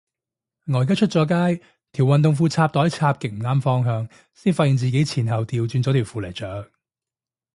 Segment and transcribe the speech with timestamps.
[0.65, 6.71] 我而家出咗街，條運動褲插袋插極唔啱方向，先發現自己前後掉轉咗條褲嚟着